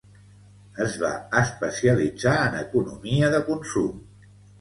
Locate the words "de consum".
3.37-4.01